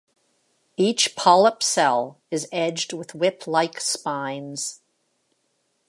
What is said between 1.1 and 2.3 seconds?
polyp cell